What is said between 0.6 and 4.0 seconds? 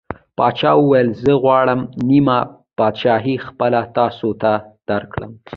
وویل: زه غواړم نیمه پادشاهي خپله